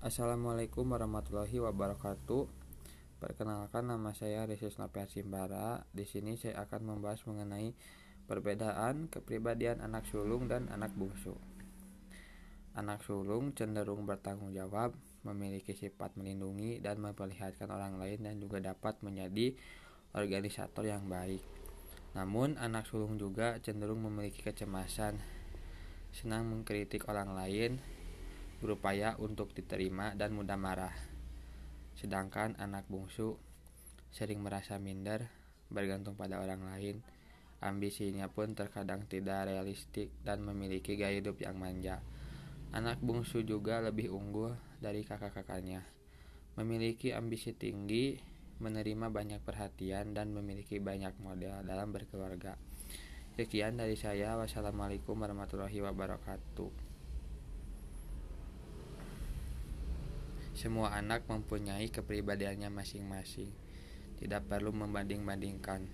Assalamualaikum 0.00 0.96
warahmatullahi 0.96 1.60
wabarakatuh. 1.60 2.48
Perkenalkan 3.20 3.84
nama 3.84 4.16
saya 4.16 4.48
Resis 4.48 4.80
Nopian 4.80 5.04
Simbara. 5.12 5.84
Di 5.92 6.08
sini 6.08 6.40
saya 6.40 6.64
akan 6.64 6.88
membahas 6.88 7.20
mengenai 7.28 7.76
perbedaan 8.24 9.12
kepribadian 9.12 9.84
anak 9.84 10.08
sulung 10.08 10.48
dan 10.48 10.72
anak 10.72 10.96
bungsu. 10.96 11.36
Anak 12.72 13.04
sulung 13.04 13.52
cenderung 13.52 14.08
bertanggung 14.08 14.56
jawab, 14.56 14.96
memiliki 15.20 15.76
sifat 15.76 16.16
melindungi 16.16 16.80
dan 16.80 16.96
memperlihatkan 17.04 17.68
orang 17.68 18.00
lain 18.00 18.24
dan 18.24 18.40
juga 18.40 18.56
dapat 18.56 18.96
menjadi 19.04 19.52
organisator 20.16 20.88
yang 20.88 21.12
baik. 21.12 21.44
Namun 22.16 22.56
anak 22.56 22.88
sulung 22.88 23.20
juga 23.20 23.60
cenderung 23.60 24.00
memiliki 24.00 24.40
kecemasan, 24.40 25.20
senang 26.08 26.48
mengkritik 26.48 27.04
orang 27.04 27.36
lain, 27.36 27.99
berupaya 28.60 29.16
untuk 29.16 29.56
diterima 29.56 30.12
dan 30.14 30.36
mudah 30.36 30.60
marah. 30.60 30.92
Sedangkan 31.96 32.56
anak 32.60 32.86
bungsu 32.86 33.40
sering 34.12 34.44
merasa 34.44 34.76
minder, 34.76 35.26
bergantung 35.72 36.14
pada 36.14 36.38
orang 36.38 36.64
lain. 36.68 37.00
Ambisinya 37.60 38.28
pun 38.32 38.56
terkadang 38.56 39.04
tidak 39.04 39.48
realistik 39.48 40.08
dan 40.24 40.40
memiliki 40.40 40.96
gaya 40.96 41.20
hidup 41.20 41.36
yang 41.44 41.60
manja. 41.60 42.00
Anak 42.72 43.02
bungsu 43.04 43.44
juga 43.44 43.84
lebih 43.84 44.08
unggul 44.08 44.56
dari 44.80 45.04
kakak-kakaknya. 45.04 45.84
Memiliki 46.56 47.12
ambisi 47.12 47.52
tinggi, 47.52 48.16
menerima 48.60 49.12
banyak 49.12 49.40
perhatian 49.44 50.16
dan 50.16 50.32
memiliki 50.32 50.80
banyak 50.80 51.16
model 51.20 51.64
dalam 51.64 51.92
berkeluarga. 51.92 52.56
Sekian 53.36 53.80
dari 53.80 53.96
saya. 53.96 54.36
Wassalamualaikum 54.36 55.16
warahmatullahi 55.16 55.80
wabarakatuh. 55.84 56.99
Semua 60.60 60.92
anak 60.92 61.24
mempunyai 61.24 61.88
kepribadiannya 61.88 62.68
masing-masing. 62.68 63.48
Tidak 64.20 64.44
perlu 64.44 64.76
membanding-bandingkan. 64.76 65.88